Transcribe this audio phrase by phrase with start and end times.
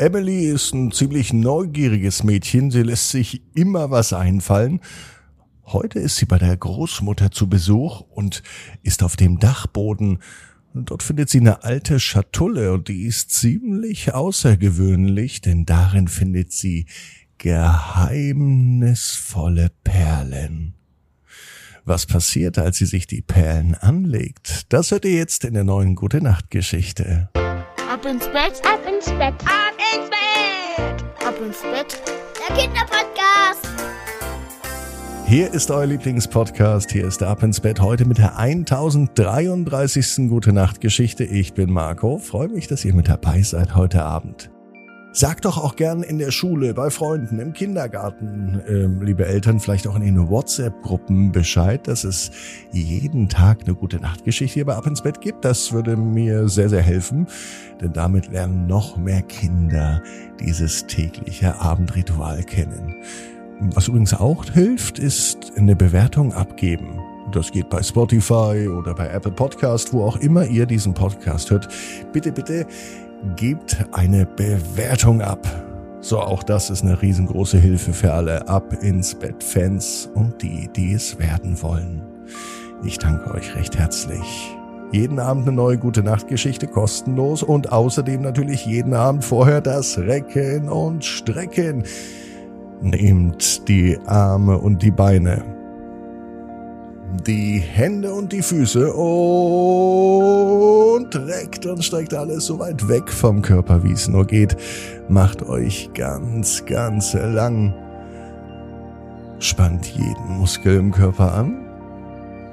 [0.00, 2.70] Emily ist ein ziemlich neugieriges Mädchen.
[2.70, 4.80] Sie lässt sich immer was einfallen.
[5.66, 8.42] Heute ist sie bei der Großmutter zu Besuch und
[8.82, 10.20] ist auf dem Dachboden.
[10.72, 16.86] Dort findet sie eine alte Schatulle und die ist ziemlich außergewöhnlich, denn darin findet sie
[17.36, 20.76] geheimnisvolle Perlen.
[21.84, 24.72] Was passiert, als sie sich die Perlen anlegt?
[24.72, 27.28] Das hört ihr jetzt in der neuen Gute Nacht Geschichte.
[28.00, 32.00] Ab ins Bett, ab ins Bett, ab ins Bett, ab ins Bett.
[32.38, 33.68] Der Kinderpodcast.
[35.26, 36.90] Hier ist euer Lieblingspodcast.
[36.92, 40.30] Hier ist der Ab ins Bett heute mit der 1033.
[40.30, 41.24] Gute Nacht Geschichte.
[41.24, 42.16] Ich bin Marco.
[42.16, 44.50] Freue mich, dass ihr mit dabei seid heute Abend.
[45.12, 49.88] Sagt doch auch gern in der Schule, bei Freunden, im Kindergarten, ähm, liebe Eltern, vielleicht
[49.88, 52.30] auch in den WhatsApp-Gruppen Bescheid, dass es
[52.70, 55.44] jeden Tag eine gute Nachtgeschichte hier bei Ab ins Bett gibt.
[55.44, 57.26] Das würde mir sehr, sehr helfen,
[57.80, 60.00] denn damit lernen noch mehr Kinder
[60.38, 62.94] dieses tägliche Abendritual kennen.
[63.74, 67.00] Was übrigens auch hilft, ist eine Bewertung abgeben.
[67.32, 71.68] Das geht bei Spotify oder bei Apple Podcast, wo auch immer ihr diesen Podcast hört.
[72.12, 72.66] Bitte, bitte
[73.36, 75.46] gebt eine Bewertung ab.
[76.00, 80.68] So, auch das ist eine riesengroße Hilfe für alle Ab ins Bett Fans und die,
[80.74, 82.02] die es werden wollen.
[82.84, 84.56] Ich danke euch recht herzlich.
[84.92, 90.68] Jeden Abend eine neue gute Nachtgeschichte kostenlos und außerdem natürlich jeden Abend vorher das Recken
[90.68, 91.84] und Strecken.
[92.80, 95.59] Nehmt die Arme und die Beine
[97.26, 99.06] die Hände und die Füße und
[101.16, 104.56] reckt und streckt alles so weit weg vom Körper, wie es nur geht.
[105.08, 107.74] Macht euch ganz, ganz lang.
[109.38, 111.66] Spannt jeden Muskel im Körper an.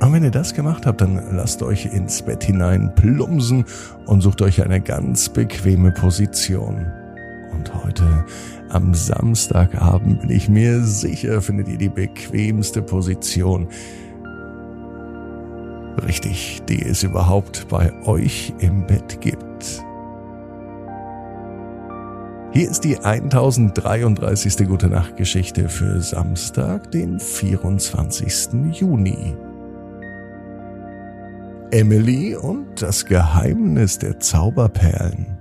[0.00, 3.64] Und wenn ihr das gemacht habt, dann lasst euch ins Bett hinein plumsen
[4.06, 6.86] und sucht euch eine ganz bequeme Position.
[7.52, 8.24] Und heute
[8.68, 13.68] am Samstagabend bin ich mir sicher, findet ihr die bequemste Position,
[16.02, 19.84] Richtig, die es überhaupt bei euch im Bett gibt.
[22.52, 24.66] Hier ist die 1033.
[24.66, 28.52] Gute Nacht Geschichte für Samstag, den 24.
[28.72, 29.36] Juni.
[31.70, 35.38] Emily und das Geheimnis der Zauberperlen.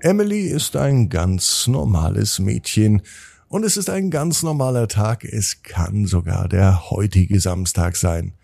[0.00, 3.02] Emily ist ein ganz normales Mädchen,
[3.50, 5.24] und es ist ein ganz normaler Tag.
[5.24, 8.34] Es kann sogar der heutige Samstag sein.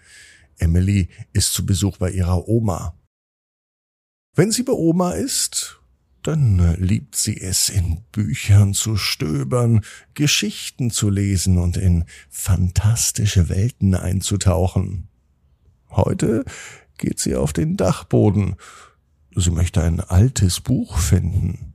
[0.58, 2.92] Emily ist zu Besuch bei ihrer Oma.
[4.34, 5.80] Wenn sie bei Oma ist,
[6.22, 9.82] dann liebt sie es, in Büchern zu stöbern,
[10.14, 15.06] Geschichten zu lesen und in fantastische Welten einzutauchen.
[15.88, 16.44] Heute
[16.98, 18.56] geht sie auf den Dachboden.
[19.36, 21.74] Sie möchte ein altes Buch finden.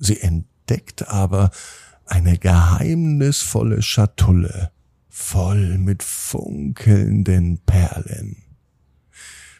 [0.00, 1.52] Sie entdeckt aber
[2.10, 4.72] eine geheimnisvolle Schatulle
[5.08, 8.36] voll mit funkelnden Perlen.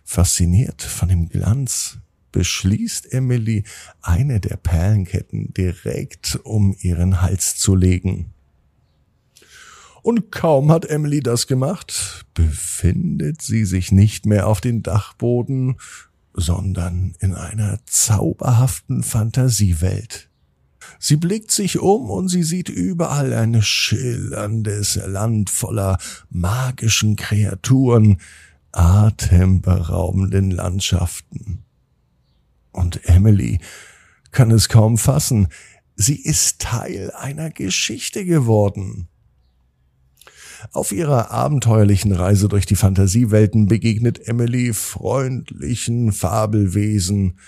[0.04, 1.98] Fasziniert von dem Glanz
[2.32, 3.64] beschließt Emily,
[4.02, 8.32] eine der Perlenketten direkt um ihren Hals zu legen.
[10.02, 15.76] Und kaum hat Emily das gemacht, befindet sie sich nicht mehr auf dem Dachboden,
[16.32, 20.29] sondern in einer zauberhaften Fantasiewelt.
[21.02, 25.96] Sie blickt sich um und sie sieht überall ein schillerndes Land voller
[26.28, 28.20] magischen Kreaturen,
[28.72, 31.64] atemberaubenden Landschaften.
[32.70, 33.60] Und Emily
[34.30, 35.48] kann es kaum fassen.
[35.96, 39.08] Sie ist Teil einer Geschichte geworden.
[40.70, 47.38] Auf ihrer abenteuerlichen Reise durch die Fantasiewelten begegnet Emily freundlichen Fabelwesen,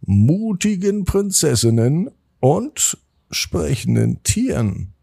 [0.00, 2.10] mutigen Prinzessinnen
[2.42, 2.98] und
[3.30, 4.94] sprechenden Tieren.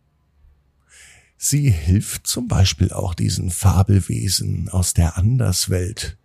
[1.37, 6.17] Sie hilft zum Beispiel auch diesen Fabelwesen aus der Anderswelt.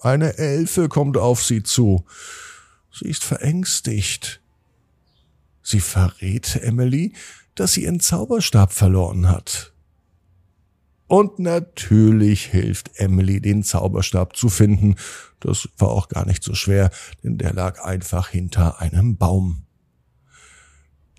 [0.00, 2.06] Eine Elfe kommt auf sie zu.
[2.90, 4.40] Sie ist verängstigt.
[5.62, 7.12] Sie verrät Emily,
[7.54, 9.74] dass sie ihren Zauberstab verloren hat.
[11.08, 14.96] Und natürlich hilft Emily, den Zauberstab zu finden.
[15.40, 16.90] Das war auch gar nicht so schwer,
[17.22, 19.66] denn der lag einfach hinter einem Baum.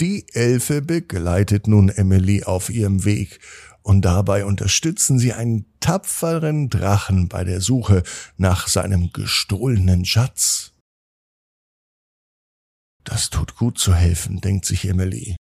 [0.03, 3.39] Die Elfe begleitet nun Emily auf ihrem Weg
[3.83, 8.03] und dabei unterstützen sie einen tapferen Drachen bei der Suche
[8.35, 10.73] nach seinem gestohlenen Schatz.
[13.05, 15.37] Das tut gut zu helfen, denkt sich Emily.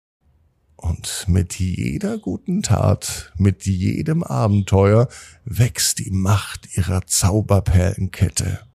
[0.75, 5.07] Und mit jeder guten Tat, mit jedem Abenteuer
[5.45, 8.66] wächst die Macht ihrer Zauberperlenkette.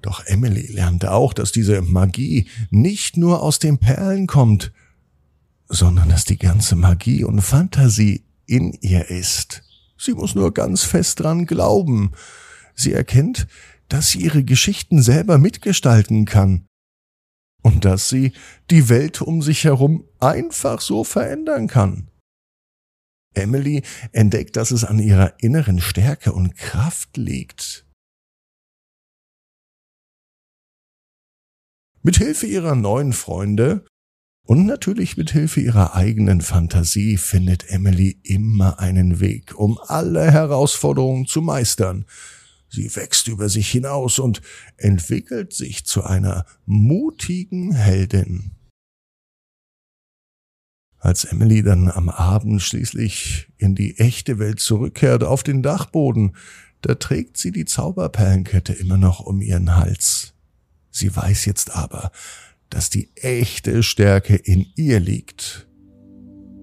[0.00, 4.72] Doch Emily lernte auch, dass diese Magie nicht nur aus den Perlen kommt,
[5.68, 9.62] sondern dass die ganze Magie und Fantasie in ihr ist.
[9.98, 12.12] Sie muss nur ganz fest dran glauben.
[12.74, 13.48] Sie erkennt,
[13.88, 16.66] dass sie ihre Geschichten selber mitgestalten kann
[17.62, 18.32] und dass sie
[18.70, 22.08] die Welt um sich herum einfach so verändern kann.
[23.34, 27.87] Emily entdeckt, dass es an ihrer inneren Stärke und Kraft liegt.
[32.02, 33.84] Mit Hilfe ihrer neuen Freunde
[34.42, 41.26] und natürlich mit Hilfe ihrer eigenen Fantasie findet Emily immer einen Weg, um alle Herausforderungen
[41.26, 42.06] zu meistern.
[42.70, 44.40] Sie wächst über sich hinaus und
[44.76, 48.52] entwickelt sich zu einer mutigen Heldin.
[50.98, 56.36] Als Emily dann am Abend schließlich in die echte Welt zurückkehrt auf den Dachboden,
[56.80, 60.27] da trägt sie die Zauberperlenkette immer noch um ihren Hals.
[60.90, 62.10] Sie weiß jetzt aber,
[62.70, 65.68] dass die echte Stärke in ihr liegt.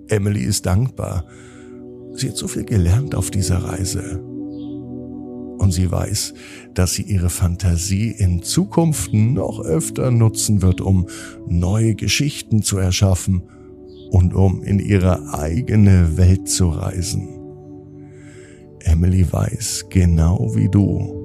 [0.07, 1.25] Emily ist dankbar.
[2.13, 4.22] Sie hat so viel gelernt auf dieser Reise.
[5.57, 6.33] Und sie weiß,
[6.74, 11.07] dass sie ihre Fantasie in Zukunft noch öfter nutzen wird, um
[11.48, 13.44] neue Geschichten zu erschaffen
[14.12, 17.30] und um in ihre eigene Welt zu reisen.
[18.81, 21.25] Emily weiß genau wie du.